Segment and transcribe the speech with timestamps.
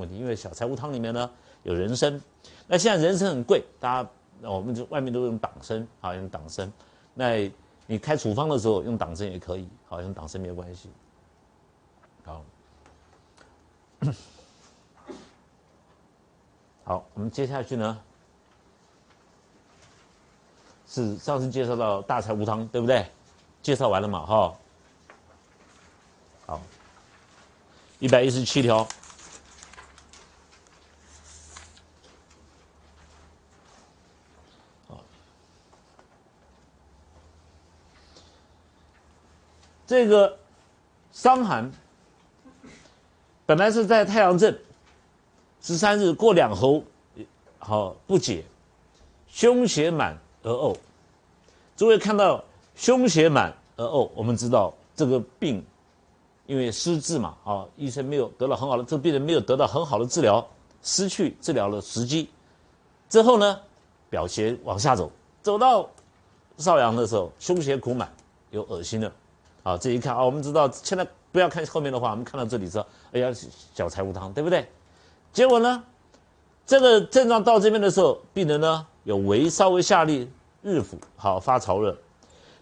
[0.00, 1.30] 问题，因为小柴胡汤里面呢
[1.62, 2.20] 有人参，
[2.66, 4.10] 那现在人参很贵，大家
[4.48, 6.72] 我们就外面都用党参，好用党参。
[7.14, 7.52] 那
[7.86, 10.88] 你开处方的时候用党参也可以，好用党参没有关系。
[12.24, 12.44] 好，
[16.84, 18.00] 好，我们接下去呢
[20.86, 23.06] 是上次介绍到大柴胡汤，对不对？
[23.62, 24.54] 介绍完了嘛，哈。
[26.46, 26.60] 好，
[27.98, 28.88] 一百一十七条。
[39.90, 40.38] 这个
[41.10, 41.68] 伤寒
[43.44, 44.56] 本来是在太阳症，
[45.60, 46.84] 十三日过两候，
[47.58, 48.44] 好不解，
[49.26, 50.76] 胸胁满而呕。
[51.76, 52.44] 诸位看到
[52.76, 55.60] 胸胁满而呕，我们知道这个病
[56.46, 60.46] 因为失治嘛，啊，医生没有得到很好的，这个病人没有得到很好的治疗，
[60.84, 62.30] 失去治疗的时机，
[63.08, 63.60] 之后呢，
[64.08, 65.10] 表邪往下走，
[65.42, 65.90] 走到
[66.58, 68.08] 少阳的时候，胸胁苦满，
[68.52, 69.12] 有恶心了。
[69.62, 73.30] 好，这一看啊，我们知道现在不要看后面的话，我们看到这里说，哎呀，
[73.74, 74.66] 小柴胡汤，对不对？
[75.32, 75.84] 结果呢，
[76.64, 80.30] 这个症状到这边的时候，病人呢有微稍微下利，
[80.62, 81.94] 日腹好发潮热，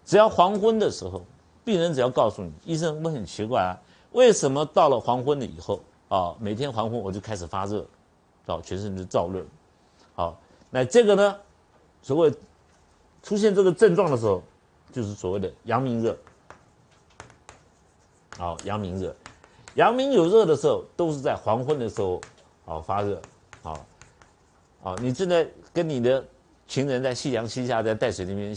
[0.05, 1.23] 只要黄昏的时候，
[1.65, 3.79] 病人只要告诉你，医生我很奇怪啊，
[4.11, 7.87] 为什么到了黄昏了以后啊，每天黄昏我就开始发热，
[8.45, 9.45] 到全身就燥热，
[10.15, 10.37] 好，
[10.69, 11.37] 那这个呢，
[12.03, 12.35] 所谓
[13.23, 14.43] 出现这个症状的时候，
[14.93, 16.17] 就是所谓的阳明热。
[18.39, 19.13] 好，阳明热，
[19.75, 22.21] 阳明有热的时候，都是在黄昏的时候，
[22.65, 23.21] 好发热，
[23.63, 23.85] 好，
[24.81, 26.25] 好，你正在跟你的
[26.69, 28.57] 情人在夕阳西下，在淡水那边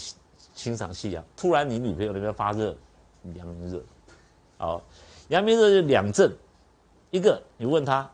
[0.54, 2.76] 欣赏夕阳，突然你女朋友那边发热，
[3.34, 3.82] 阳明热，
[4.60, 4.80] 好，
[5.30, 6.32] 阳明热就两症，
[7.10, 8.08] 一个你问他，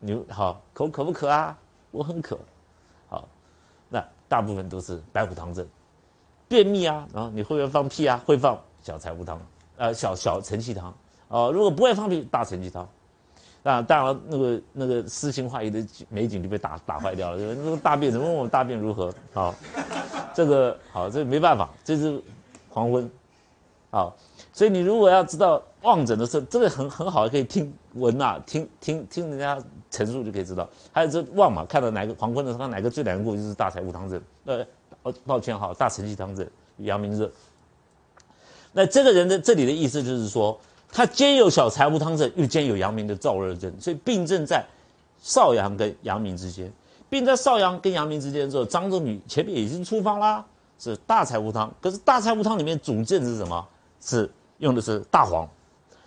[0.00, 1.58] 你好口渴不渴啊？
[1.90, 2.38] 我很渴，
[3.08, 3.26] 好，
[3.88, 5.66] 那大部分都是白虎汤症，
[6.48, 8.22] 便秘啊，然后你会不会放屁啊？
[8.26, 9.40] 会放小柴胡汤，
[9.78, 10.94] 呃，小小承气汤。
[11.28, 12.88] 哦，如果不会放屁，大承气汤，
[13.64, 17.38] 啊，当然那个那个诗情画意的美景就被打打坏掉了。
[17.54, 19.12] 那个大便，怎么问我大便如何？
[19.32, 19.54] 好，
[20.34, 22.22] 这个好，这没办法，这是
[22.68, 23.10] 黄昏，
[23.90, 24.14] 好，
[24.52, 29.58] 所以你如果要知道望诊的时候，这个很很好，可以听闻啊，听听听人家
[29.90, 30.68] 陈述就可以知道。
[30.92, 34.22] 还有这望嘛，看到哪个黄昏的时候，哪个最难过，就是大柴胡汤症。
[34.44, 34.64] 呃，
[35.02, 36.46] 哦，抱歉哈，大承气汤症，
[36.76, 37.28] 阳明热。
[38.72, 40.56] 那这个人的这里的意思就是说。
[40.96, 44.64] 它兼有小柴胡汤症，又兼有阳明的燥热症，所以病症在
[45.20, 46.72] 少阳跟阳明之间。
[47.10, 50.46] 病在少阳跟阳明之间之后，张仲景前面已经处方啦，
[50.78, 51.72] 是大柴胡汤。
[51.80, 53.66] 可是大柴胡汤里面主症是什么？
[54.00, 55.48] 是用的是大黄。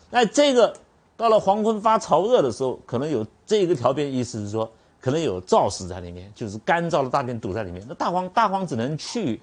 [0.09, 0.73] 那这个
[1.17, 4.71] 到了黄昏发潮热的时候，可能有这个条件，意思是说
[5.01, 7.85] 可能有燥湿在里面，就是干燥的大便堵在里面。
[7.89, 9.41] 那大黄大黄只能去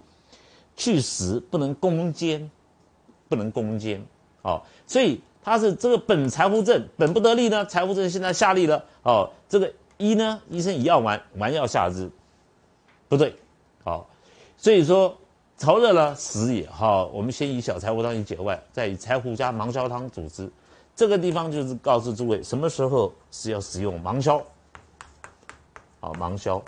[0.75, 2.51] 去湿，不能攻坚，
[3.29, 4.03] 不能攻坚。
[4.41, 5.21] 哦，所以。
[5.45, 9.31] 他是这个本财胡症，本不得力呢，财胡症现在下利了哦。
[9.47, 12.11] 这个一呢，医生以药丸，丸药下之，
[13.09, 13.37] 不对，
[13.85, 14.09] 好，
[14.57, 15.15] 所以说
[15.59, 17.07] 潮热呢死也好。
[17.09, 20.51] 我们先以小柴胡汤以解外，再以柴胡加芒硝汤主之。
[20.97, 24.43] 这个地方就是告诉诸位，什么时候是要使用芒硝。
[26.01, 26.65] 好，芒硝，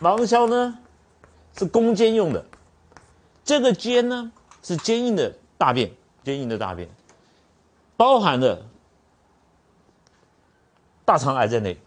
[0.00, 0.78] 芒硝呢
[1.58, 2.44] 是攻坚用的，
[3.44, 4.30] 这个坚呢
[4.62, 5.90] 是坚硬的大便，
[6.22, 6.88] 坚硬的大便。
[7.96, 8.62] 包含了
[11.04, 11.78] 大肠癌在内。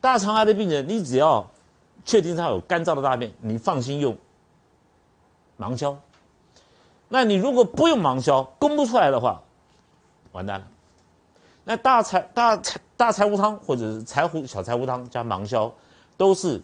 [0.00, 1.48] 大肠癌的病人，你只要
[2.04, 4.16] 确定他有干燥的大便，你放心用
[5.56, 5.96] 芒硝。
[7.08, 9.42] 那你如果不用芒硝，攻不出来的话，
[10.32, 10.66] 完蛋了。
[11.64, 15.72] 那大柴大柴大柴胡汤或者是柴胡小柴胡汤加芒硝，
[16.16, 16.60] 都是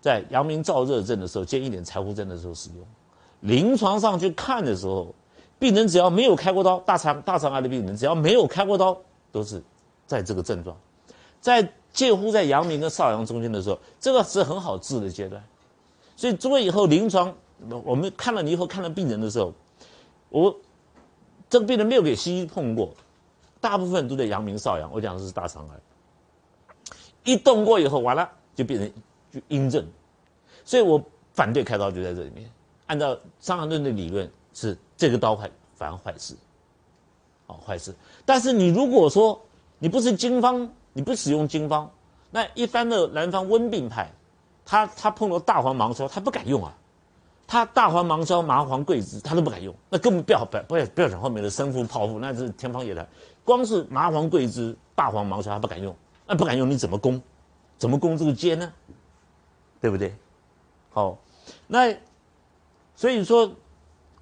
[0.00, 2.86] 在阳明燥热症的时候，兼一点柴胡症的时候使用。
[3.40, 5.14] 临床上去看的时候。
[5.58, 8.96] 病人只要没有开过刀，大肠大肠癌的病人只要没有开过刀，
[9.32, 9.62] 都是
[10.06, 10.76] 在这个症状，
[11.40, 15.42] 在介乎在阳明跟少阳中间的时候，这个是很好治的阶段。
[16.16, 17.34] 所以诸位以后临床，
[17.84, 19.52] 我们看了你以后看了病人的时候，
[20.28, 20.56] 我
[21.48, 22.92] 这个病人没有给西医碰过，
[23.60, 24.90] 大部分都在阳明少阳。
[24.92, 25.76] 我讲的是大肠癌，
[27.24, 28.92] 一动过以后完了就变成
[29.32, 29.84] 就阴症，
[30.64, 31.02] 所以我
[31.32, 32.50] 反对开刀就在这里面。
[32.86, 34.76] 按照伤寒论的理论是。
[34.96, 36.34] 这个刀坏反而坏事，
[37.46, 37.94] 哦，坏事。
[38.26, 39.40] 但是你如果说
[39.78, 41.88] 你不是经方，你不使用经方，
[42.32, 44.10] 那一般的南方温病派，
[44.64, 46.74] 他他碰到大黄芒硝，他不敢用啊。
[47.46, 53.08] 他大黄芒硝、麻黄桂枝，他都不敢用，那根本不要不要不要讲后面的生附泡附，那是天方夜谭。
[53.44, 55.94] 光是麻黄桂枝、大黄芒硝，他不敢用，
[56.26, 57.22] 那不敢用，你怎么攻？
[57.78, 58.72] 怎么攻这个尖呢？
[59.80, 60.12] 对不对？
[60.90, 61.16] 好，
[61.68, 61.96] 那
[62.96, 63.48] 所以说，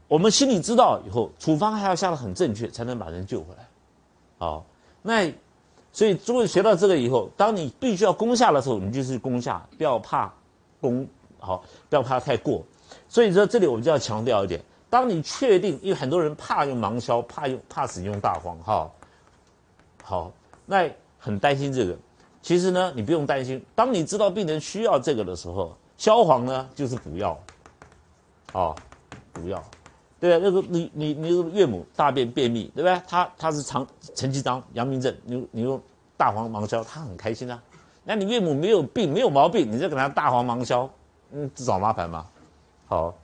[0.08, 3.68] 我们心里知道以后，处方还要下的很正确，才能把人救回来。
[4.38, 4.64] 好，
[5.02, 5.32] 那
[5.92, 10.32] 所以诸位学到这个以后，当你必须要攻下的时候，你就是攻下，不要怕
[10.80, 11.06] 攻，
[11.38, 12.62] 好，不要怕太过。
[13.08, 18.90] 所以说，这里我们就要强调一点：当你确定，因为很多人怕用芒硝，怕用怕使用大黄，哈，
[20.04, 20.32] 好，
[20.66, 20.88] 那
[21.18, 21.96] 很担心这个。
[22.42, 23.60] 其实呢，你不用担心。
[23.74, 27.36] 当你知道病人需要这个的时候，消黄呢就是补药，
[28.52, 28.76] 哦，
[29.32, 29.60] 补药，
[30.18, 33.02] 对啊，那个你你你岳母大便便秘，对不对？
[33.06, 35.80] 他他是长陈其章阳明症，你你用
[36.16, 37.62] 大黄芒硝，他很开心啊。
[38.04, 40.88] 那你岳母没有病没有毛病，你就给他大黄芒硝，
[41.32, 42.26] 嗯，找麻烦吗？
[42.86, 43.14] 好，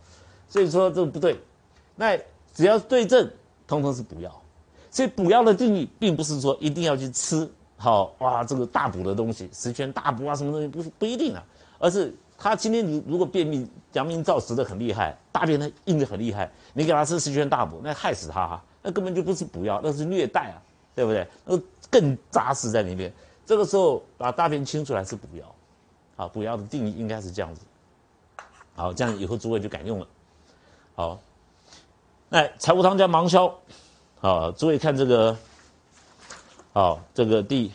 [0.49, 1.41] 所以说这个不对。
[1.95, 2.19] 那
[2.53, 3.31] 只要对症，
[3.67, 4.43] 通通是补药。
[4.91, 7.51] 所以补药的定义，并不是说一定要去吃。
[7.77, 11.43] 好哇，这个大补的东西，十全大补啊，什么东西不不一定啊，
[11.79, 20.59] 而是他今天如如果便秘、阳明燥实的很厉害，大便呢硬的很厉害，你给他吃十全大补，那害死他，哈那根本就不是补药，那是虐待啊，
[20.95, 21.27] 对不对？
[21.45, 21.57] 那
[21.89, 23.13] 更扎实在里面。
[23.47, 25.55] 这个时候把大便清出来是补药，
[26.17, 27.61] 好，补药的定义应该是这样子。
[28.75, 30.07] 好，这样以后诸位就敢用了。
[30.97, 31.21] 好，
[32.29, 33.55] 那柴胡汤加芒硝，
[34.21, 35.37] 好，诸位看这个。
[36.75, 37.71] 好，这个第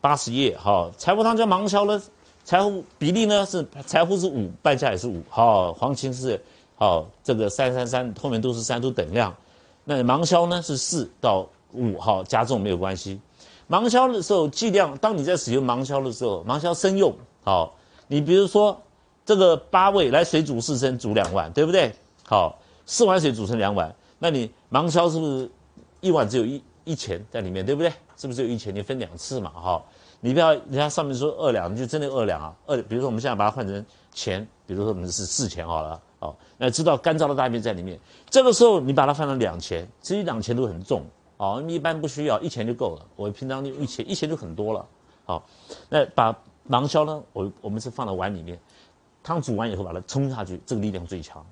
[0.00, 2.00] 八十页，好，柴胡汤加芒硝呢？
[2.46, 6.40] 柴胡比例呢是柴胡是五，半夏也是五，好，黄芩是
[6.76, 9.34] 好，这个三三三后面都是三，都等量。
[9.82, 13.20] 那芒硝呢是四到五，好，加重没有关系。
[13.66, 17.12] 芒硝的时候剂量，当你在使用芒硝的时候，芒硝生用，
[17.42, 17.74] 好，
[18.06, 18.80] 你比如说
[19.24, 21.92] 这个八味来水煮四升，煮两碗，对不对？
[22.22, 22.56] 好，
[22.86, 25.50] 四碗水煮成两碗，那你芒硝是不是
[26.00, 26.62] 一碗只有一？
[26.84, 27.92] 一钱在里面，对不对？
[28.16, 28.72] 是不是有一钱？
[28.72, 29.84] 你分两次嘛，哈，
[30.20, 32.54] 你不要人家上面说二两，你就真的二两啊。
[32.66, 37.98] 二，比如说我们现在把它换成钱，比如说我们是四钱好了，哦，那知道干燥的大便在里面，
[38.30, 41.04] 这个时候你把它换成两钱，其实两钱都很重，
[41.36, 43.06] 哦，一般不需要一钱就够了。
[43.14, 44.86] 我平常用一钱，一钱就很多了，
[45.24, 45.44] 好，
[45.88, 48.58] 那把芒硝呢，我我们是放到碗里面，
[49.22, 51.44] 汤煮完以后把它冲下去，这个力量最强，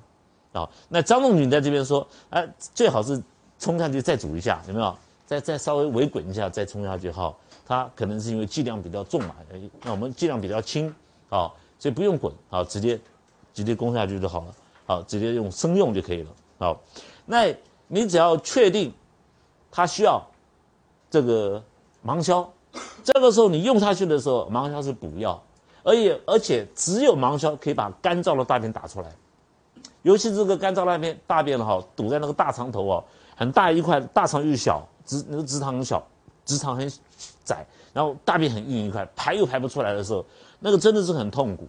[0.52, 3.22] 啊，那张仲景在这边说，哎，最好是
[3.58, 4.96] 冲下去再煮一下，有没有？
[5.26, 7.34] 再再稍微微滚一下，再冲下去哈。
[7.66, 9.34] 它可能是因为剂量比较重嘛，
[9.82, 10.88] 那我们剂量比较轻，
[11.30, 13.00] 啊，所以不用滚，啊，直接
[13.52, 14.54] 直接攻下去就好了，
[14.86, 16.80] 好，直接用生用就可以了，好。
[17.24, 17.46] 那
[17.86, 18.92] 你只要确定
[19.70, 20.22] 它需要
[21.08, 21.62] 这个
[22.02, 22.46] 芒硝，
[23.02, 25.42] 这个时候你用下去的时候，芒硝是补药，
[25.82, 29.10] 而且而且只有芒硝可以把干燥的大便打出来，
[30.02, 33.04] 尤其这个干燥大便大便了哈，堵在那个大肠头哦，
[33.36, 34.86] 很大一块，大肠又小。
[35.06, 36.02] 直那个直肠很小，
[36.44, 36.90] 直肠很
[37.44, 40.24] 窄，然后大便很硬一块，排又排不出来的时候，
[40.60, 41.66] 那个真的是很痛苦，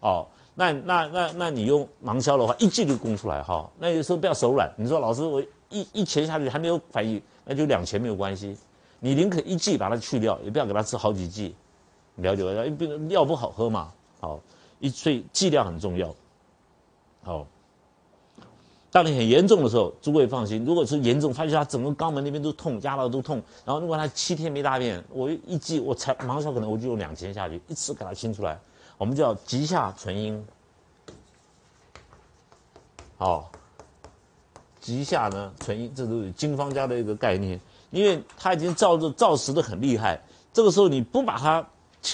[0.00, 3.70] 哦，那那那那你用芒硝的话，一剂就攻出来哈。
[3.78, 5.40] 那有时候不要手软，你说老师我
[5.70, 8.56] 一一钱下去还没有反应，那就两钱没有关系，
[9.00, 11.54] 你宁可一剂把它去掉，也不要给他吃好几剂，
[12.16, 12.50] 了解吧？
[12.50, 14.40] 因为病人药不好喝嘛，好，
[14.78, 16.14] 一所以剂量很重要，
[17.22, 17.46] 好。
[18.98, 20.64] 当你很严重的时候，诸位放心。
[20.64, 28.58] 如果是严重，发现他整个肛门那边都痛，压到都痛，然后如果他七天没大便，我一剂我才马上可能我就用两钱下去，一次给他清出来。
[28.96, 30.44] 我们叫急下存阴。
[33.16, 33.52] 好，
[34.80, 37.60] 急下呢存阴，这都是经方家的一个概念，
[37.92, 40.20] 因为他已经燥热燥实的很厉害，
[40.52, 41.64] 这个时候你不把它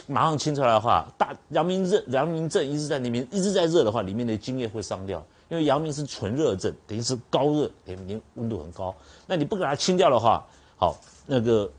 [0.07, 5.25] 马上清出来的话，大阳明热阳明症一直在里面一直在热的话，里面的津液会伤掉。
[5.55, 8.93] 因为阳明是纯热症，等于是高热，等于温度很高。
[9.25, 10.45] 那你不给它清掉的话，
[10.77, 10.97] 好，
[11.27, 11.71] 那个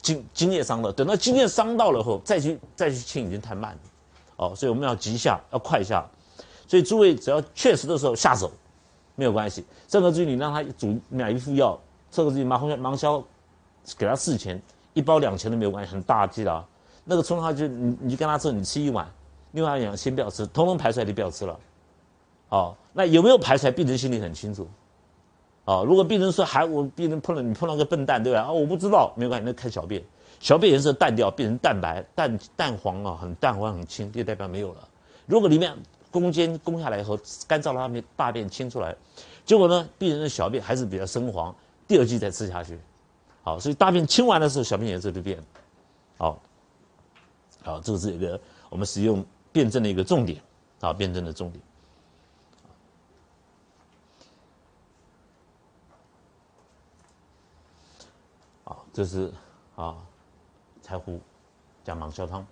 [0.00, 3.78] 津津液伤了，等到津液伤到了后，再去再去清已经太慢了。
[4.36, 6.02] 哦，所以我们要急下，要快下。
[6.66, 8.50] 所以诸位只要确实的时候下手，
[9.16, 9.66] 没有关系。
[9.86, 11.78] 这个至于你让他煮买一副药，
[12.10, 13.22] 这个至于麻红芒硝，
[13.98, 14.58] 给他四钱，
[14.94, 16.64] 一包两钱都没有关系，很大剂的。
[17.04, 19.06] 那个冲下去，你你就跟他说，你吃一碗，
[19.50, 21.60] 另外一样先不要吃，通通排出来就不要吃了。
[22.48, 23.70] 哦，那有没有排出来？
[23.70, 24.68] 病人心里很清楚。
[25.66, 28.40] 啊，如果病人说还我病人碰了你碰到个笨蛋，对吧？
[28.40, 30.02] 啊，我不知道，没关系，那看小便，
[30.40, 34.88] 小便颜色淡掉，变成蛋白、淡淡黄啊，很淡黄、很清，就代表没有了。
[35.26, 35.72] 如果里面
[36.10, 37.16] 攻坚攻下来以后，
[37.46, 38.96] 干燥了，大便大便清出来，
[39.44, 41.54] 结果呢，病人的小便还是比较深黄，
[41.86, 42.76] 第二剂再吃下去，
[43.42, 45.44] 好，所以大便清完的时候，小便颜色就变了。
[46.16, 46.42] 好，
[47.62, 50.42] 好，这个是一个我们使用辩证的一个重点，
[50.80, 51.62] 啊，辩证的重点。
[58.92, 59.32] 这是
[59.76, 59.96] 啊，
[60.82, 61.20] 柴胡
[61.84, 62.44] 加芒硝汤。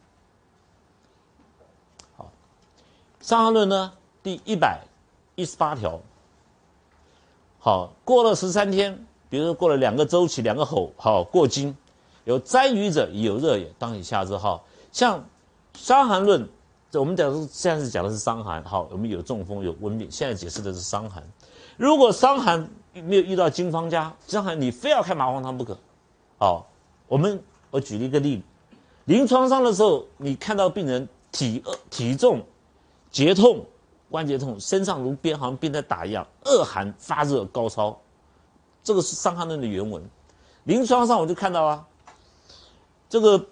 [2.16, 2.30] 好，
[3.26, 3.92] 《伤寒论》呢，
[4.23, 4.80] 第一百
[5.35, 6.00] 一十八条。
[7.59, 11.76] 好，过了十三天，比如说过了两个周期，两个吼，好过经，
[12.25, 14.64] 有沾雨者有热也，当以下之号。
[14.92, 15.18] 像
[15.75, 16.47] 《伤寒论》，
[17.00, 21.23] 我们讲现在是讲的是伤寒，好，我们有中风，有温病，现在解释的是伤寒。
[21.76, 25.76] 如果伤寒没有遇到经方家，伤寒你非要开麻黄汤不可。
[26.38, 26.66] 好，
[27.07, 28.42] 我们我举了一个例，
[29.04, 32.42] 临床上的时候，你看到病人体体重、
[33.11, 33.64] 结痛。
[34.11, 37.95] 关节痛，身上如鞭，好像鞭在打一样，恶寒发热高烧，
[38.83, 40.02] 这个是《伤寒论》的原文。
[40.64, 41.87] 临床上我就看到啊，
[43.07, 43.47] 这个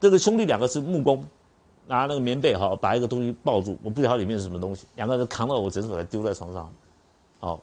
[0.00, 1.22] 这个兄弟两个是木工，
[1.86, 6.72] 拿那个棉被哈，把一个东西抱住，我不知道里面是什么东西，两个人扛到我诊所来丢在床上，
[7.38, 7.60] 好，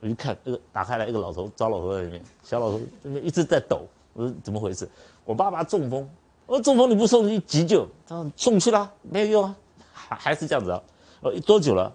[0.00, 2.78] 我一看那个打开来一个老头，糟老头在里面，小老头
[3.22, 4.88] 一直在抖，我说怎么回事？
[5.24, 6.08] 我爸爸中风，
[6.46, 9.56] 我说中风你不送去急救，他说送去了没有用啊，
[9.92, 10.82] 还还是这样子啊。
[11.20, 11.92] 哦，多久了？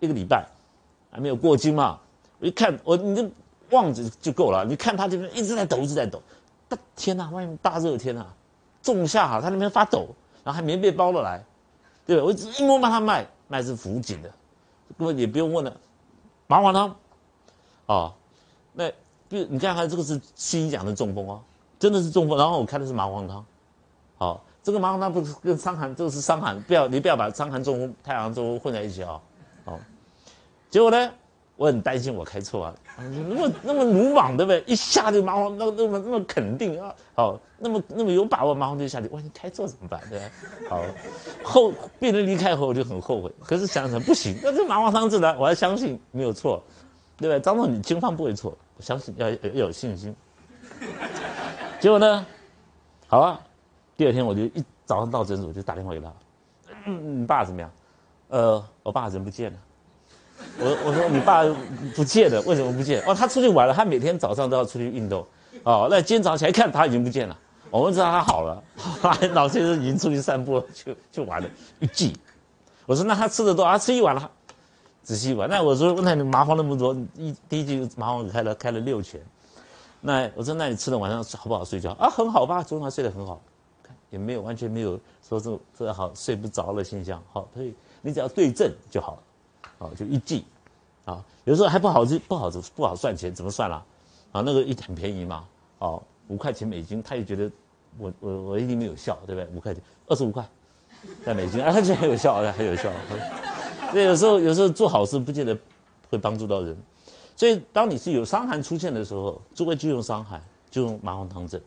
[0.00, 0.46] 一个礼拜，
[1.10, 1.98] 还没有过经嘛？
[2.38, 3.30] 我一看，我你就
[3.70, 4.64] 望着就够了。
[4.64, 6.20] 你看他这边一直在抖，一直在抖。
[6.68, 8.26] 大天呐，外面大热天呐，
[8.82, 10.08] 仲夏哈，他那边发抖，
[10.42, 11.44] 然后还棉被包了来，
[12.04, 12.24] 对吧？
[12.24, 14.30] 我一摸帮他脉，脉是浮紧的，
[14.98, 15.76] 各位也不用问了，
[16.46, 16.96] 麻黄汤，
[17.86, 18.12] 哦，
[18.72, 18.90] 那
[19.28, 21.40] 就你看看这个是西医讲的中风哦，
[21.78, 22.36] 真的是中风。
[22.38, 23.44] 然后我开的是麻黄汤，
[24.18, 24.42] 好。
[24.66, 29.20] 这个麻黄汤不是跟伤寒，这个是伤寒，不要你不要把伤寒中风、太阳中风混在一起啊！
[29.64, 29.78] 好，
[30.68, 31.08] 结果呢，
[31.54, 34.64] 我很担心我开错啊，那么那么鲁莽对不对？
[34.66, 40.00] 一下就麻黄，那那么那么肯定啊，好，那么那么有把握麻黄就下去，万一开错怎么办？
[40.10, 40.24] 对吧？
[40.68, 40.82] 好，
[41.44, 46.60] 后病人离开后我就很后悔，可是想想不行，那这麻黄汤治的，我要相信没有错，
[47.18, 47.38] 对吧？
[47.38, 50.14] 张总你经方不会错，我相信要要有信心。
[51.80, 52.26] 结果呢，
[53.06, 53.40] 好啊。
[53.96, 56.12] 第二天我就一早上到诊所就打电话给他，
[56.84, 57.70] 嗯，你爸怎么样？
[58.28, 59.58] 呃，我爸人不见了。
[60.58, 61.42] 我我说你爸
[61.94, 63.02] 不见了，为什么不见？
[63.06, 65.26] 哦，他出去玩了，他每天早上都要出去运动。
[65.62, 67.38] 哦，那今天早上起来看他已经不见了，
[67.70, 68.62] 我们知道他好了，
[69.32, 71.48] 老先生已经出去散步去去玩了。
[71.80, 72.14] 一记，
[72.84, 73.78] 我说那他吃的多啊？
[73.78, 74.30] 吃一碗了，
[75.06, 75.48] 仔细一碗。
[75.48, 79.20] 那我说那你麻黄那么多，一第一剂麻黄开了开了六钱。
[80.00, 81.92] 那我说那你吃了晚上好不好睡觉？
[81.92, 83.40] 啊，很好吧，昨晚睡得很好。
[84.10, 84.98] 也没有完全没有
[85.28, 89.18] 说这这好睡不着的现象，好，所以你只要对症就好了，
[89.78, 90.44] 好就一剂，
[91.04, 93.84] 啊，有时候还不好不好不好算钱，怎么算啦？
[94.32, 95.44] 啊，那个一很便宜嘛，
[95.80, 97.50] 哦，五块钱美金，他也觉得
[97.98, 99.56] 我我我一定没有效，对不对？
[99.56, 100.48] 五块钱，二十五块，
[101.24, 102.90] 在美金，啊，他觉得很有效，很有效。
[103.92, 105.56] 所以有时候有时候做好事不见得
[106.10, 106.76] 会帮助到人，
[107.34, 111.60] 所以当你是有伤寒出现的时候，诸位就用伤寒，就用麻黄汤症，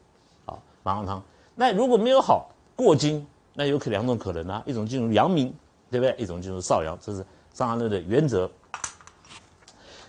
[0.45, 1.21] 啊，麻黄汤。
[1.55, 5.53] 那如果没有好过经，那有可两种可能啊，一种进入阳明，
[5.89, 6.15] 对不对？
[6.17, 8.49] 一种进入少阳，这是伤寒论的原则。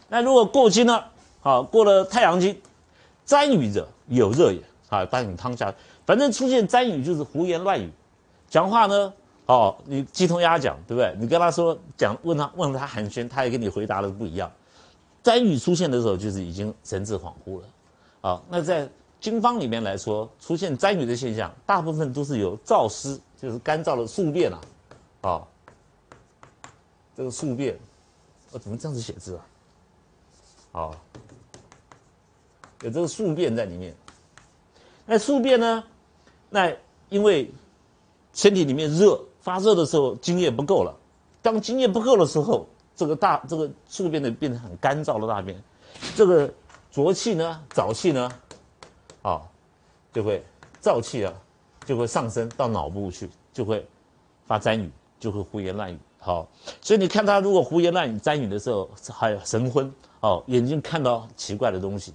[0.09, 1.03] 那如果过经呢？
[1.41, 2.61] 好，过了太阳经，
[3.25, 5.73] 沾雨者有热也，啊，当你汤下，
[6.05, 7.91] 反正出现沾雨就是胡言乱语，
[8.49, 9.13] 讲话呢，
[9.53, 11.15] 哦，你鸡同鸭讲，对不对？
[11.19, 14.51] 你跟他说讲，问他问他寒暄，他也跟你回答的不一样。
[15.23, 17.67] 沾雨出现的时候，就是已经神志恍惚了，
[18.21, 18.89] 啊，那在。
[19.21, 24.61] 经方里面来说，出现沾雨的现象，大部分都是有燥湿，就是干燥的宿便啊，
[25.21, 25.47] 啊，
[27.15, 27.79] 这个宿便，
[28.51, 29.39] 我怎么这样子写字
[30.73, 30.81] 啊？
[30.81, 30.91] 啊，
[32.81, 33.95] 有这个宿便在里面。
[35.05, 35.85] 那宿便呢？
[36.49, 36.73] 那
[37.11, 37.53] 因为
[38.33, 40.95] 身体里面热，发热的时候津液不够了。
[41.43, 45.61] 当津液不够的时候，这个大这个宿便呢变成很干燥的大便，
[46.15, 46.53] 这个
[46.91, 48.31] 浊气呢，燥气呢？
[49.23, 49.41] 啊，
[50.13, 50.45] 就会
[50.83, 51.33] 燥气啊，
[51.87, 53.87] 就会上升到脑部去，就会
[54.47, 55.99] 发沾雨，就会胡言乱语。
[56.19, 56.47] 好，
[56.83, 62.13] 所以你看他如果胡言乱语、沾雨的时候，还有神昏哦，眼睛看到奇怪的东西，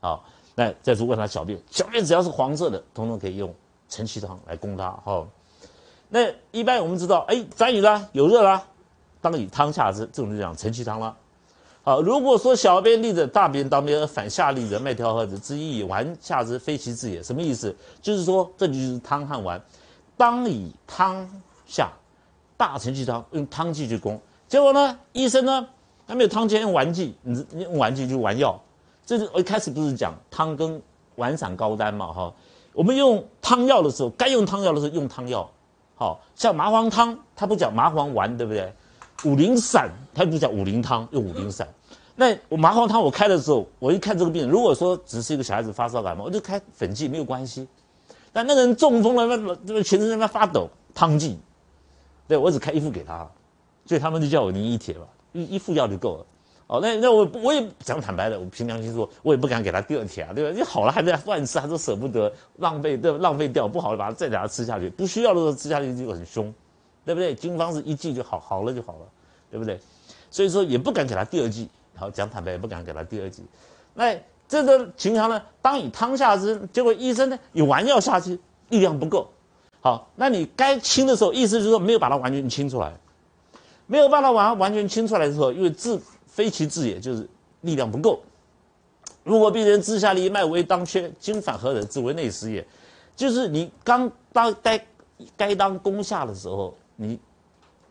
[0.00, 3.52] 好，那再说问他小便，小便只要是黄色的，统统可以用
[3.88, 4.90] 承气汤来攻他。
[5.04, 5.26] 好，
[6.10, 8.62] 那一般我们知道，哎，沾雨啦，有热啦，
[9.20, 11.14] 当以汤下之，这种就讲承气汤了。
[11.82, 17.22] 好，如果说小便利者，大便当便而反下利者，脉调和者，之意丸下之，非其治也。
[17.22, 17.74] 什么意思？
[18.02, 19.60] 就是说，这就是汤和丸，
[20.16, 21.28] 当以汤
[21.66, 21.90] 下，
[22.56, 24.20] 大承气汤，用汤剂去攻。
[24.48, 25.66] 结果呢，医生呢，
[26.06, 28.58] 还没有汤剂，用丸剂，你用丸剂就丸药。
[29.06, 30.80] 这是我一开始不是讲汤跟
[31.16, 32.12] 丸散高丹嘛？
[32.12, 32.32] 哈，
[32.72, 35.50] 我们用汤药的时候，该用汤药的时候用汤药。
[35.98, 38.72] 好像麻黄汤，它不讲麻黄丸，对不对？
[39.24, 41.68] 五苓散，它不讲五苓汤，用五苓散。
[42.14, 47.66] 那我麻黄汤我开的时候，我一看这个病人，如果说只是一个小孩子发烧感冒，我就开粉剂没有关系。
[48.32, 51.36] 但那个人中风了，那那全身在那发抖，汤剂，
[52.28, 53.28] 对我只开一副给他，
[53.84, 56.26] 所以他们就叫我宁一铁吧，一一副药就够了。
[56.68, 60.54] 哦，那那我我也讲坦白的，我凭良心说，我也不敢给他第二铁啊，对吧？
[60.54, 63.16] 你好了还在乱吃，还说舍不得浪费，对吧？
[63.22, 66.52] 浪费掉不好，把它再给他吃下去，不需要的时候吃下去就很凶，
[67.06, 67.34] 对不对？
[67.34, 68.98] 经方是一剂就好，好了就好了，
[69.50, 69.80] 对不对？
[70.30, 73.42] 所以说也不敢给他第二剂，好讲坦白也不敢给他第二剂。
[73.94, 74.14] 那
[74.46, 79.26] 这个情况呢，当你汤下之，结果医生呢有丸药下去，力量不够，
[79.80, 82.92] 好，那你该清的时候，意思就是说没有把它完全清出来，
[83.86, 85.98] 没有办法完完全清出来的时候，因为治。
[86.38, 87.28] 非其治也，就是
[87.62, 88.22] 力量不够。
[89.24, 92.64] 如果病人治下利，脉为当缺，经反合者，自为内实也。
[93.16, 94.86] 就是你刚当该
[95.36, 97.18] 该当攻下的时候，你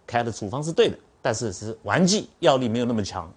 [0.05, 3.29] 开的处方是对的，但是是顽剂，药力没有那么强。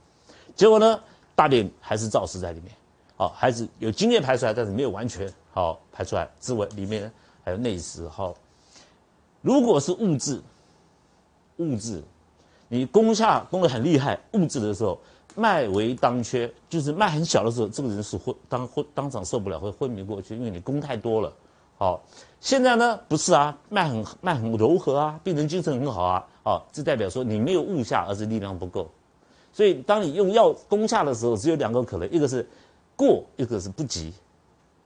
[0.55, 1.01] 结果呢，
[1.35, 2.73] 大便还是燥湿在里面，
[3.17, 7.13] 好，还是有精液排出来，但是没有完全好排出来，自为里面
[7.45, 8.09] 还有内实。
[8.09, 8.33] 好，
[9.43, 10.41] 如果是物质，
[11.57, 12.01] 物质。
[12.73, 14.97] 你攻下攻的很厉害，物质的时候，
[15.35, 21.33] 脉为当缺，就是脉很小的时候，这个人是昏当昏当场受不了，会昏迷过去，因为你攻太多了。
[21.77, 22.01] 好，
[22.41, 28.89] 现在呢不是啊，脉很脉很柔和啊，病人精神很好啊，哦，这代表说你没有误下，而是力量不够。
[29.53, 32.49] 所以当你用药攻下的时候，只有两个可能，一个是
[32.95, 34.13] 过，一个是不及，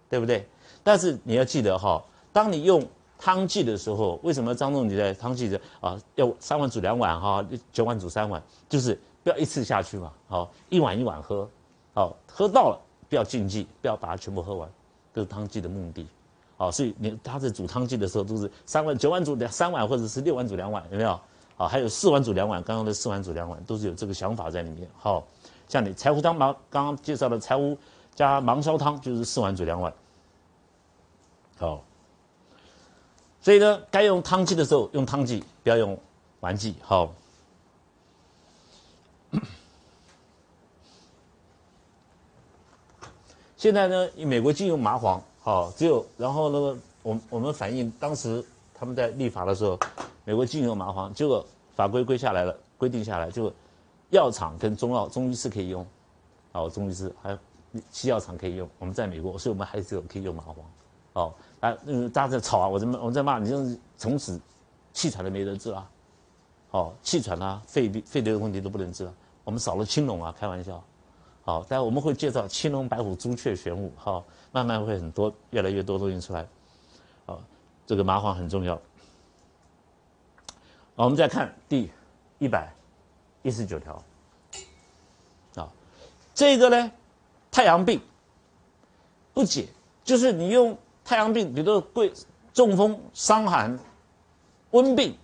[0.08, 0.48] 对不对？
[0.82, 2.82] 但是你要记得哈，当你用。
[3.18, 11.48] 汤剂的时候，为什么张仲景在汤剂的啊要三碗煮两碗哈，九碗煮三碗，就是不要一次下去嘛，好一碗一碗喝，
[11.94, 14.68] 好喝到了不要禁忌，不要把它全部喝完，
[15.14, 16.06] 这是汤剂的目的，
[16.56, 21.18] 好，所以你他在煮汤剂的时候都是三碗九碗煮两三碗或者是六碗煮两碗，有没有？
[21.56, 25.24] 好，还有四碗煮两碗，刚刚的四碗煮两碗都是有这个想法在里面，好，
[25.68, 27.78] 像你柴胡汤芒刚刚介绍的柴胡
[28.14, 29.90] 加芒硝汤就是四碗煮两碗，
[31.56, 31.82] 好。
[33.44, 36.00] 所以呢，该用汤剂的时候用汤剂，不要用
[36.40, 36.74] 丸剂。
[36.80, 37.12] 好，
[43.54, 49.78] 现在呢，美国禁用麻黄，好，只有然后那个，我我们反映当时他们在立法的时候，
[50.24, 53.52] 美国禁用麻黄，结果法规规下来了，规定下来就
[54.08, 55.86] 药厂跟中药中医师可以用，
[56.50, 57.38] 好，中医师还有
[57.92, 58.66] 西药厂可以用。
[58.78, 60.56] 我们在美国，所以我们还是有可以用麻黄，
[61.14, 61.34] 好。
[61.60, 64.38] 啊，嗯，大家在吵啊，我在我在骂你，就是从此
[64.92, 65.90] 气喘都没得治啊，
[66.72, 69.14] 哦，气喘啊，肺病、肺的问题都不能治了。
[69.44, 70.84] 我们少了青龙啊，开玩笑，
[71.42, 74.22] 好，但我们会介绍青龙、白虎、朱雀、玄武，好，
[74.52, 76.46] 慢慢会很多，越来越多东西出来，
[77.24, 77.40] 好，
[77.86, 78.74] 这个麻黄很重要。
[80.96, 81.90] 好，我们再看第
[82.38, 82.70] 一百
[83.40, 84.04] 一十九条，
[85.54, 85.72] 啊，
[86.34, 86.92] 这个呢，
[87.50, 87.98] 太阳病
[89.32, 89.66] 不解，
[90.04, 90.76] 就是你用。
[91.04, 92.10] 太阳病，比如说贵
[92.52, 93.78] 中风、伤寒、
[94.70, 95.14] 温病，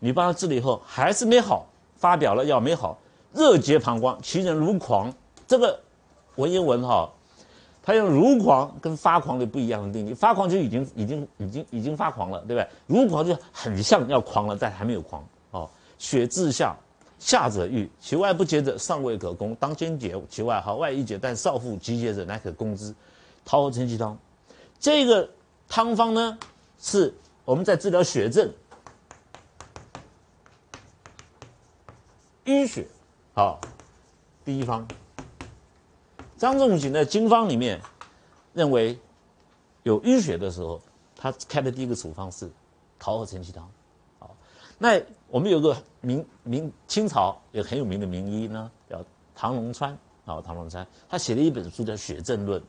[0.00, 2.98] 你帮他治了以后还是没好，发表了药没好，
[3.32, 5.12] 热结膀胱，其人如狂。
[5.46, 5.78] 这个
[6.36, 7.08] 文言文哈，
[7.82, 12.68] 他用如狂跟发狂的不一样的定义，发狂就已经已经已经已经发狂了，对不对？
[12.86, 15.70] 如狂就很像要狂了，但还没有狂哦。
[15.98, 16.74] 血自下，
[17.18, 22.92] 下者愈，其外不结者尚未可攻，当先解其外，好外一解，但少腹积结者乃可攻之。
[23.44, 24.18] 桃核承气汤。
[24.84, 25.26] 这个
[25.66, 26.38] 汤方呢，
[26.78, 27.14] 是
[27.46, 28.52] 我们在治疗血症、
[32.44, 32.86] 淤血，
[33.32, 33.58] 好，
[34.44, 34.86] 第一方。
[36.36, 37.80] 张仲景在经方里面
[38.52, 38.98] 认为
[39.84, 40.78] 有淤血的时候，
[41.16, 42.50] 他开的第一个处方是
[42.98, 43.66] 桃核承气汤。
[44.18, 44.36] 好，
[44.76, 49.02] 那我们有个明明清朝也很有名的名医呢，叫
[49.34, 52.60] 唐龙川啊，唐龙川，他写了一本书叫《血症论》。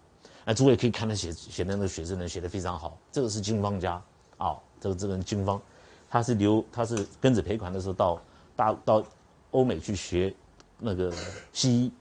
[0.48, 4.00] 那诸位可以看他写写的那个血证人写的非常好，这个是经方家
[4.38, 5.60] 啊，这个这个人经方，
[6.08, 8.22] 他是留他是跟着赔款的时候到
[8.56, 9.04] 大到
[9.50, 10.32] 欧美去学
[10.78, 11.12] 那个
[11.52, 11.92] 西医，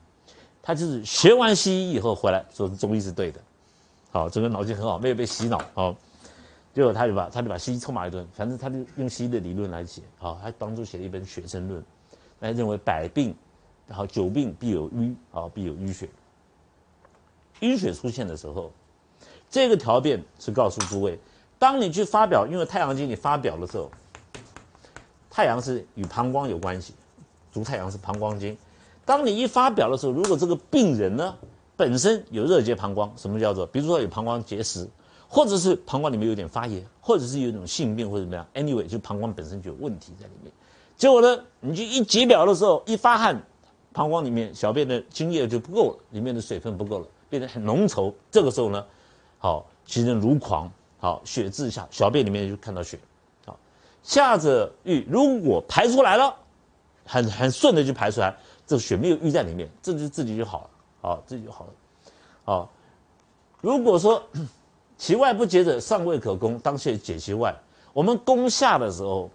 [0.63, 3.41] 他就是学完西医以后回来说中医是对的，
[4.13, 5.97] 好，这个脑筋很好，没有被洗脑啊，
[6.75, 11.83] 结果他就把他就把西医臭骂一顿，反正他就用西医的理论来写，好，他当初写了一本血证论，
[12.41, 13.35] 来认为百病，
[13.87, 16.11] 然后久病必有瘀啊，必有淤血。
[17.65, 18.71] 淤血出现的时候，
[19.51, 21.19] 这个条变是告诉诸位：
[21.59, 23.91] 当你去发表，因为太阳经你发表的时候，
[25.31, 26.93] 太阳是与膀胱有关系，
[27.51, 28.57] 足太阳是膀胱经。
[29.07, 31.35] 当你一发表的时候，如果这个病人呢
[31.77, 33.67] 本身有热结膀胱，什么叫做？
[33.67, 34.89] 比如说有膀胱结石，
[35.29, 40.53] 或者是膀胱里面有点发炎，或者是有一种性病或者怎么样，anyway 就膀胱本身就有问题在里面。
[40.97, 43.43] 结果呢，你就一解表的时候，一发汗，
[43.93, 47.07] 膀胱里面小便的精液就不够了，里面的水分不够了。
[47.35, 48.87] 变得很浓稠，这个时候呢，
[49.39, 50.71] 好，其人如狂，
[51.01, 52.97] 好，血渍下，小便里面就看到血，
[53.45, 53.59] 好，
[54.05, 56.33] 下着瘀，如果排出来了，
[57.05, 58.33] 很很顺的就排出来，
[58.65, 60.71] 这血没有淤在里面，这就自己就好了，
[61.01, 61.71] 好，自己就好了，
[62.45, 62.71] 好，
[63.61, 64.23] 如果说
[64.97, 67.53] 其外不结者，尚未可攻，当先解其外。
[67.93, 69.29] 我们攻下的时候，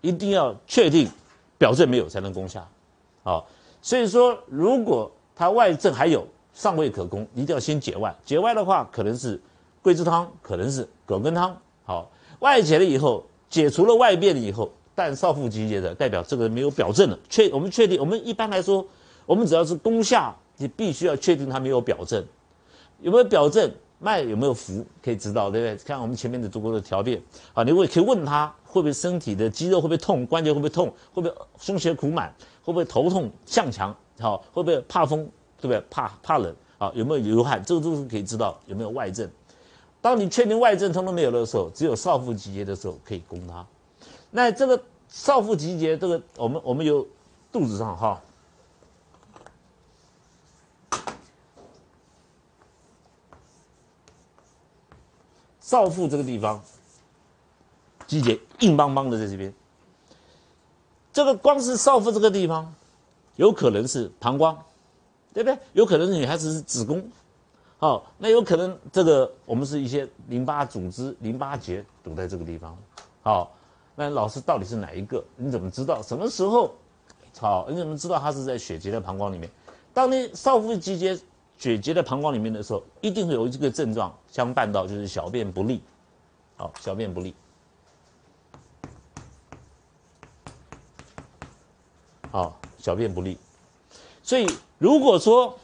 [0.00, 1.06] 一定要确定
[1.58, 2.66] 表证没有才能攻下，
[3.22, 3.46] 好，
[3.82, 9.40] 所以说如果它外证还有，尚未可攻，一定要先解外，解外的话可能是。
[9.84, 17.18] 桂枝汤可能是葛根汤，好外解了以后，解除了外变了以后，但少腹集结的代表这个人没有表证了。
[17.28, 18.86] 确我们确定，我们一般来说，
[19.26, 22.24] 我们只要是攻下，你必须要确定他没有表证，
[23.00, 25.84] 有没有表证，脉有没有浮，可以知道，对不对？
[25.84, 27.20] 看我们前面的足够的条件
[27.52, 35.28] 啊，你会可以问他会不会身体的肌肉会不会痛，关节会不会痛，会不会胸胁苦满，会不会头痛向强，好会不会怕风，
[35.62, 35.80] 对不对？
[35.88, 39.30] 怕怕冷啊，有没有流汗，这个都是可以知道有没有外症。
[40.00, 43.64] 当你确定外症通通没有的时候，只有少腹集结的时候可以攻它。
[44.32, 47.06] 那这个少腹集结，这个我们我们有
[47.52, 48.20] 肚子上哈，
[55.60, 56.60] 少腹这个地方
[58.08, 59.54] 集结硬邦邦的在这边。
[61.12, 62.74] 这个光是少腹这个地方，
[63.36, 64.58] 有可能是膀胱，
[65.32, 65.58] 对不对？
[65.72, 67.02] 有可能女孩子是子宫。
[67.78, 72.76] 好，那有可能这个我们是一些淋巴组织、淋巴结堵在这个地方。
[73.22, 73.52] 好，
[73.96, 75.24] 那老师到底是哪一个？
[75.36, 76.74] 你怎么知道什么时候？
[77.40, 79.50] 好，你怎么知道它是在血结的膀胱里面？
[79.92, 81.18] 当你少腹集结
[81.58, 85.82] 血结的膀胱里面的时候，一定会有这个症状相伴到，就是小便不利。
[86.56, 87.34] 好，小便不利。
[92.30, 93.36] 好，小便不利。
[94.22, 94.46] 所以
[94.82, 95.56] 如果说，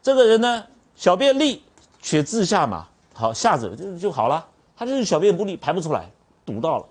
[0.00, 1.64] 这个人呢，小便利，
[2.00, 4.46] 血自下嘛，好下者就就好了。
[4.76, 6.08] 他就是小便不利，排不出来，
[6.46, 6.86] 堵到了，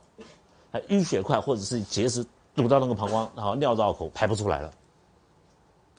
[0.70, 4.74] 还淤血块或者是结石堵到那个膀胱，然后尿道口排不出来了。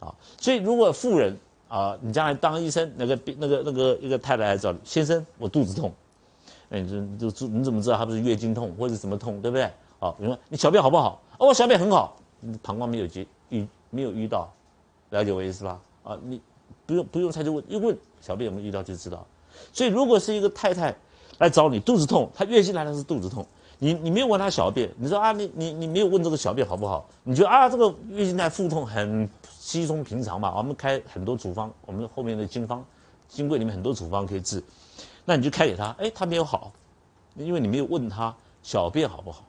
[0.01, 1.35] 啊，所以如果妇人
[1.67, 5.91] 啊，你将来当医生，那个那个那个一个太太来找你，先生，我肚子痛，
[6.69, 9.71] 哎，你就就你怎么知道他不是月经痛或者什么痛，对不对？
[9.99, 11.19] 好，你说你小便好不好？
[11.39, 12.15] 哦，小便很好，
[12.63, 14.53] 膀胱没有结淤，没有遇到，
[15.11, 15.81] 了解我意思吧？
[16.05, 16.41] 啊，你。
[16.85, 19.27] 不用不用猜就问，一问小便有没有遇到就知道。
[19.75, 20.95] 所以如果是一个太太
[21.37, 23.47] 来找你肚子痛，她月经来的是肚子痛，
[23.79, 27.07] 你你没有问她小便，你说啊你你你没有问这个小便好不好？
[27.25, 30.55] 你觉得啊这个月经来腹痛很稀松平常嘛？
[30.57, 32.83] 我们开很多处方，我们后面的经方，
[33.29, 34.63] 经柜里面很多处方可以治，
[35.27, 36.73] 那你就开给他，哎他没有好，
[37.35, 39.45] 因为你没有问他小便好不好，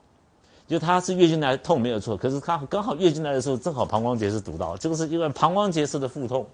[0.69, 6.45] 就他是月经来痛没有错，可是他刚好月经来的时候正好膀胱结石堵到，这个是因为膀胱结石的腹痛。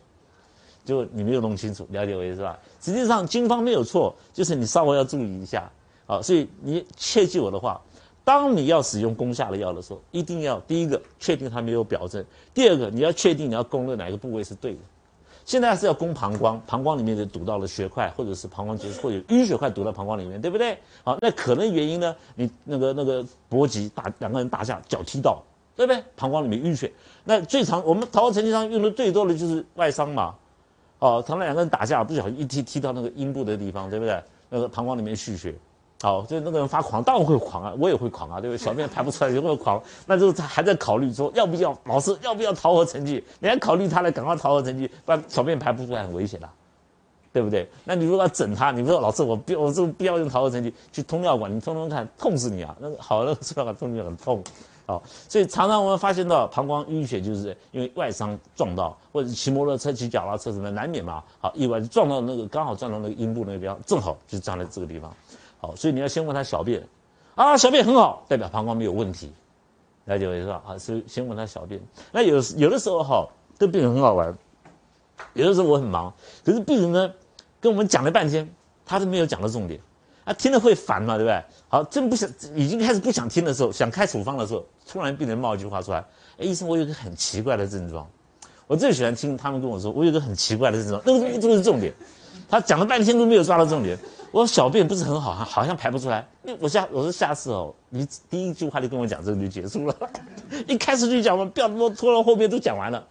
[0.85, 2.57] 就你没有弄清楚，了解我意思吧？
[2.79, 5.67] 实际上经方没有错，就是你稍微要注意一下，
[6.05, 7.81] 好，所以你切记我的话，
[8.23, 12.23] 当你要使用攻下的药的时候，一定要第一个确定它没有表证，
[12.53, 14.79] 第二个你要确定你要攻的哪个部位是对的。
[15.45, 20.77] 现在是要攻膀胱，膀胱里面就堵到了血块，或者是膀胱结石，或者淤血块堵到膀胱里面，对不对？
[21.03, 22.15] 好，那可能原因呢？
[22.33, 25.41] 你那个那个搏击打两个人打架，脚踢到，
[25.75, 26.03] 对不对？
[26.15, 26.91] 膀胱里面淤血，
[27.23, 30.33] 那最常我们桃核沉积上用的最多的就是外伤嘛。
[30.97, 34.19] 哦，常常两个人打架，不小心一踢踢到那个阴部的地方，对不对？
[34.49, 35.53] 那个膀胱里面蓄血，
[36.05, 38.63] 好，就那个人发狂，当然会狂啊，我也会狂啊，对不对？
[38.63, 43.23] 小便排不出来，也会狂，那就是他还在考虑说要不要老师要不要逃核成绩？
[43.39, 46.47] 你还考虑他来赶快逃核成绩，不然小便排不出来很危险的，
[47.33, 47.67] 对不对？
[47.83, 52.75] 那你如果要整他，你不说老师我不我这不要用逃核成绩去通尿管，你通通看痛死你啊！
[52.79, 54.43] 那个好了，通尿管通就很痛。
[54.85, 61.23] 好，所以常常我们发现到膀胱淤血，就是因为外伤撞到，或者骑摩托车、骑脚踏车什么难免嘛。
[61.39, 65.11] 好，意外撞到那个，刚好撞到那个阴部那个地方，正好就撞在这个地方。
[65.75, 66.85] 所以你要先问他小便，
[67.35, 69.31] 啊，小便很好，代表膀胱没有问题，
[70.03, 70.61] 了解我意思吧？
[70.67, 71.79] 啊，所以先问他小便。
[72.11, 73.25] 那有有的时候哈，
[73.57, 74.37] 这病人很好玩，
[75.33, 77.13] 有的时候我很忙，可是病人呢
[77.61, 78.49] 跟我们讲了半天，
[78.85, 79.79] 他都没有讲到重点。
[80.25, 81.43] 啊，听了会烦嘛，对不对？
[81.67, 86.03] 好，真不想，已经开始不想听的时候，想开处方的时候，突然病人冒一句话出来
[86.39, 88.09] ：“哎，医生，我有个很奇怪的症状。”
[88.65, 91.93] 我最喜欢听他们跟我说：“我有个很奇怪的症状。”那个这个是重点，
[92.49, 93.95] 他讲了半天都没有抓到重点。
[94.35, 96.27] 我说小便不是很好，好像排不出来。
[96.41, 99.95] 那我下我说下次哦，你第一句话就跟我讲这个就结束了，
[100.67, 103.01] 一开始就讲完，不要拖拖到后面都讲完了。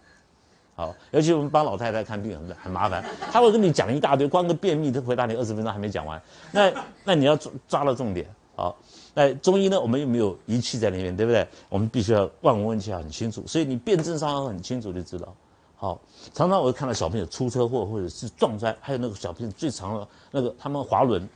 [0.75, 6.21] 好，尤其我们帮老太太看病很很麻烦，他会跟你讲一大堆，光个便秘都回答你二十分钟还没讲完。
[6.51, 6.71] 那
[7.03, 8.27] 那你要抓抓到重点。
[8.55, 8.77] 好，
[9.15, 11.47] 那中医呢，我们又没有仪器在里面，对不对？
[11.69, 15.35] 我们必须要望闻问切很清楚，所以你辩证上要很清楚就知道。
[15.77, 15.99] 好，
[16.33, 21.27] 常常我会看到小朋友出车祸或者是撞摔，还有那个小朋友最长的那个他们滑轮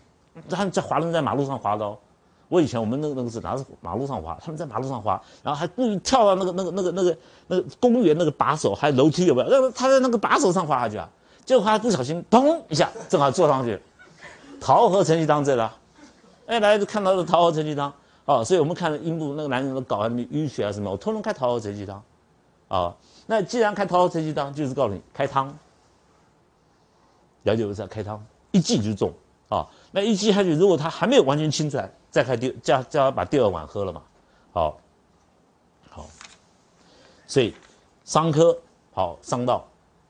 [0.50, 1.98] 他们在滑轮在马路上滑的哦。
[2.48, 9.48] 我以前我们那个那个是哪是马路上滑，他们在马路上滑，然后还故意跳到那个那个那个那个那个公园那个把手，还有楼梯有没有？
[9.50, 11.08] 那他在那个把手上滑下去啊，
[11.46, 13.80] 结果他不小心咚一下，正好坐上去，
[14.60, 15.72] 桃核成绩汤这了。
[16.48, 17.94] 哎，来就看到了桃核成绩汤
[18.26, 22.02] 哦，所以我们看阴部那个男人都搞什么淤血啊什么，我通通开桃核成绩汤，
[22.68, 22.96] 啊，
[23.32, 25.56] 那既然开桃核成绩汤，就是告诉你开汤，
[27.44, 27.86] 了解不是？
[27.86, 29.14] 开汤一剂就中
[29.50, 31.88] 啊，那一剂下去，如果他还没有完全清出来。
[32.10, 34.02] 再开第叫叫他把第二碗喝了嘛，
[34.52, 34.80] 好，
[35.92, 36.08] 好，
[37.28, 37.54] 所以
[38.04, 38.58] 伤科
[38.92, 39.64] 好伤到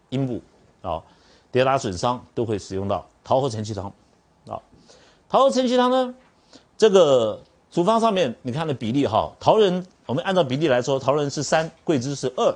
[0.08, 0.41] 阴部
[0.82, 1.03] 啊，
[1.51, 3.91] 跌打损伤都会使用到桃核承气汤
[4.47, 4.62] 啊。
[5.27, 6.15] 桃核承气汤呢，
[6.77, 12.55] 这个处方上面你看的比例哈，桃仁我们按照比例来说，桃仁是三，桂枝是二，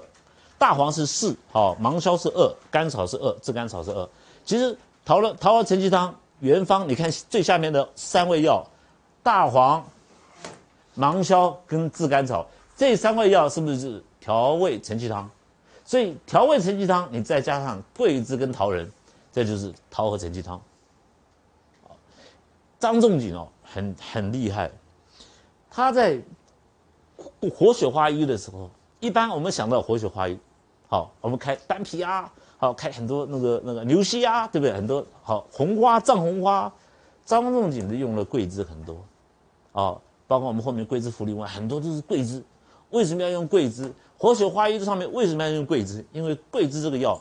[0.64, 4.10] 大黄是四，好，芒硝是二，甘草是二，炙甘草是二。
[4.46, 4.74] 其实
[5.04, 8.66] 桃仁桃核承气汤原方你看最下面的三味药。
[9.22, 9.86] 大黄、
[10.94, 12.48] 芒硝跟炙甘草
[12.78, 15.30] 这三味药是不是调味承气汤？
[15.84, 18.90] 所以调味承气汤，你再加上桂枝跟桃仁，
[19.34, 20.62] 这就是桃核承气汤。
[22.80, 24.72] 张仲景哦，很很厉害，
[25.70, 26.18] 他在
[27.54, 28.70] 活血化瘀的时候，
[29.02, 30.40] 一般我们想到活血化瘀，
[30.94, 34.72] 好，我们开丹皮啊，好开很多那个那个牛膝啊，对不对？
[34.72, 36.72] 很多好红花、藏红花，
[37.26, 39.04] 张仲景的用了桂枝很多。
[39.72, 42.44] 啊，包括我们后面桂枝茯苓丸，很多都是桂枝。
[42.92, 43.92] 为什么要用桂枝？
[44.20, 46.06] 活血化瘀这上面为什么要用桂枝？
[46.12, 47.20] 因为桂枝这个药，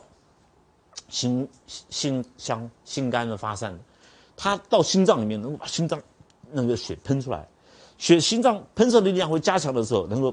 [1.09, 3.75] 心心香心肝的发散，
[4.37, 5.99] 它到心脏里面能够把心脏
[6.51, 7.47] 那个血喷出来，
[7.97, 10.31] 血心脏喷射的力量会加强的时候，能够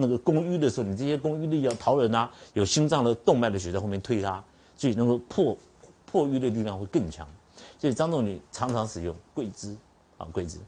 [0.00, 4.42] 那个攻瘀的时候，你这些攻瘀的药桃仁啊，有心脏的动脉的血在后面推它，
[4.76, 5.58] 所以能够破
[6.06, 7.26] 破瘀的力量会更强。
[7.80, 9.76] 所以张仲景常常使用桂枝
[10.16, 10.58] 啊，桂枝。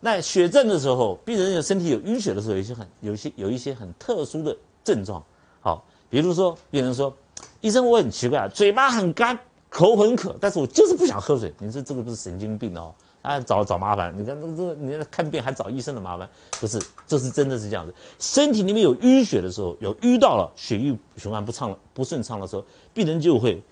[0.00, 5.24] 那血症的时候，病人有身体有淤血的时候，有些很有一些有一些很特殊的症状，
[5.60, 7.16] 好，比如说病人说，
[7.60, 9.38] 医生我很奇怪，嘴巴很干，
[9.70, 11.52] 口很渴，但是我就是不想喝水。
[11.58, 12.94] 你说这个不是神经病哦？
[13.24, 14.14] 啊，找找麻烦。
[14.18, 16.28] 你看这这，你看看病还找医生的麻烦，
[16.60, 17.94] 不是，这是真的是这样子。
[18.18, 23.62] 身体里面有淤血的时候，有淤到了血液循环不畅了、不顺畅的时候，病人就会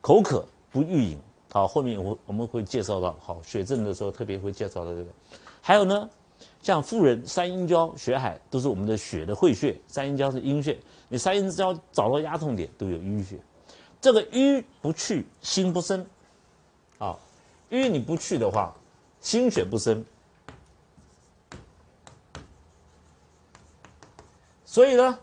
[0.00, 1.18] 口渴不欲饮。
[1.52, 5.06] 好，后面我我们会介绍到，好血症的时候特别会介绍到这个。
[5.60, 6.08] 还有呢，
[6.62, 10.78] 像妇人三阴交、血海都是我们的血的会穴，三阴交是阴穴，
[11.10, 13.36] 你三阴交找到压痛点都有淤血，
[14.00, 16.06] 这个瘀不去心不生，
[16.96, 17.14] 啊，
[17.68, 18.74] 瘀你不去的话，
[19.22, 20.04] 心血不生，
[24.66, 25.18] 所以呢。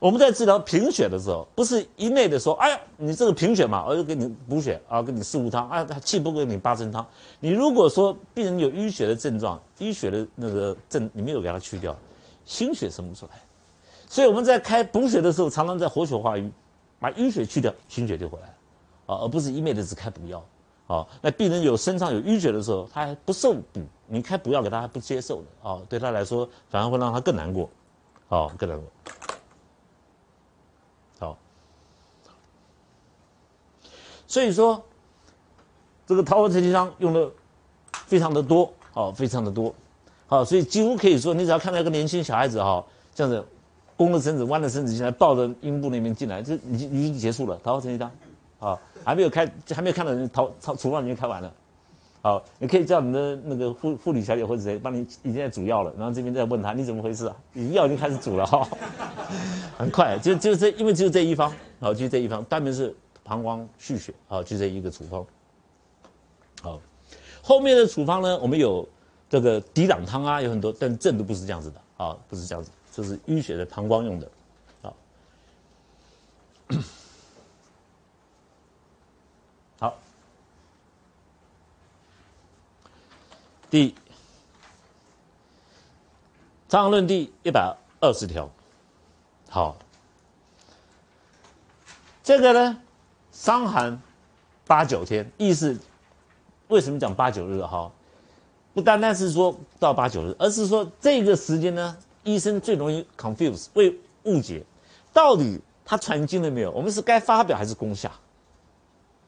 [0.00, 7.06] 我们在治疗贫血的时候，不是一味的说，哎呀，你这个贫血嘛，我就给你补血啊，给你四物汤啊，气不给你八珍汤。
[7.40, 11.96] 你如果说病人有淤血的症状，淤血的那个症你没有给他去掉，
[12.44, 13.40] 心血生不出来。
[14.06, 16.52] 所以我们在开补血的时候，常常在活血化瘀，
[16.98, 18.54] 把淤血去掉，心血就回来了
[19.06, 20.44] 啊，而不是一味的只开补药
[20.86, 21.06] 啊。
[21.22, 27.68] 那病人有身上有淤血的时候，他还不受补，你开补药给他还不接受的啊，对他来说反而会让他更难过，
[28.28, 28.88] 啊，更难过。
[31.18, 31.38] 好
[34.26, 34.82] 所以说，
[36.06, 37.30] 这个桃花承气汤用的
[38.06, 39.72] 非常的多，哦，非常的多，
[40.26, 43.44] 好，所以几乎可以说，你只要看到一个年轻小孩子哈，这样子
[43.96, 47.56] 弓着身子、弯着身子进来，抱着阴部那边进来，这已经已经结束了。
[47.62, 48.10] 桃花承气汤，
[48.64, 51.52] 好，还没有开，还没有看到人桃桃厨房已经开完了，
[52.22, 57.36] 好，你可以叫你的那个护护理小姐或者谁帮你已经在煮药了，然后这边再问他你怎么回事啊？
[57.52, 58.66] 你药已经开始煮了哈，
[59.76, 62.94] 很快，就就这，因为只有这一方，好，就这一方，单门是。
[63.26, 65.24] 膀胱蓄血，好，就这一个处方。
[66.60, 66.78] 好，
[67.42, 68.86] 后面的处方呢，我们有
[69.30, 74.30] 这个抵挡汤啊，有很多，但症都不是这样子的，啊，不是这样子，这是淤血的膀胱用的，
[83.74, 83.90] 第
[86.68, 88.48] 《伤寒论》第一百二十条，
[89.50, 89.74] 好，
[92.22, 92.78] 这个呢。
[93.32, 94.00] 伤寒
[94.64, 95.76] 八九天，意思
[96.68, 97.90] 为什么讲八九日哈？
[98.72, 104.64] 不单单是说到八九日，而是说这个时间呢，医生最容易 confuse，会误解，
[105.12, 106.70] 到底他传经了没有？
[106.70, 108.12] 我们是该发表还是攻下？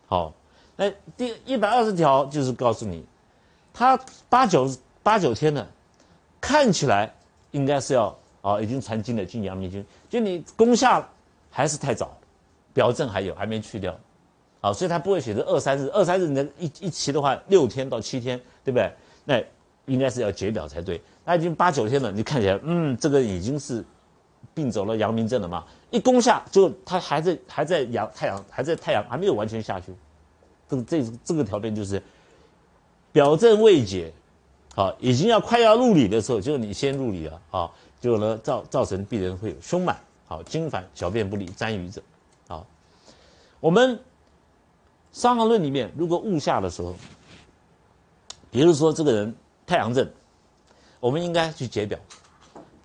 [0.06, 0.32] 好，
[0.76, 3.04] 那第一百二十条就是告诉你，
[3.76, 5.66] 他八九八九天呢，
[6.40, 7.12] 看起来
[7.50, 11.06] 应该是要啊已经传经了，进阳明经，就你攻下
[11.50, 12.16] 还是太早。
[12.72, 13.98] 表症还有还没去掉，
[14.60, 18.92] 啊，所以他不会写成二三日，二三日你一一期的话六天到七天，对不对？
[19.24, 19.42] 那
[19.86, 21.00] 应该是要解表才对。
[21.24, 23.82] 那已经八九天了，你看起来，嗯，这个已经是
[24.52, 25.64] 病走了阳明症了嘛？
[25.90, 29.90] 一攻下就他还在还在阳太阳还在太阳还没有完全下去，
[30.68, 32.02] 这这这个条件就是
[33.16, 34.12] 表症未解，
[34.74, 42.02] 好，已经要快要入里的时候，就你先入里了，啊，就呢造造成病人会有胸满，好，经烦，小便不利，沾瘀者，
[42.46, 42.66] 好，
[43.58, 43.96] 我们
[45.12, 46.94] 《伤寒论》里面如果误下的时候，
[48.50, 49.34] 比如说这个人
[49.66, 50.06] 太阳症，
[51.00, 51.98] 我们应该去解表。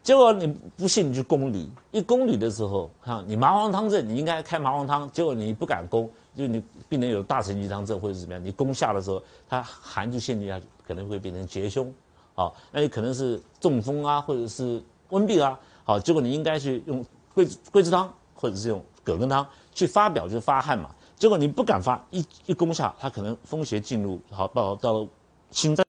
[0.02, 1.70] 结果你不信，你去攻里。
[1.92, 5.12] 一攻里的时候，哈，你麻黄汤症，你应该开麻黄汤。
[5.12, 11.94] 结果你不敢攻，就你病人有大承气汤症或者怎么样，你攻下的时候，它寒就陷进下去，可能会变成结胸，
[12.34, 20.90] 好，那也可能是中风啊，或者是温病啊，好，结果你应该去用桂桂枝汤或者是用葛根汤去发表，就是发汗嘛。
[21.18, 25.08] 结果你不敢发，一一攻下，它可能风邪进入，好到到了
[25.52, 25.86] 心脏。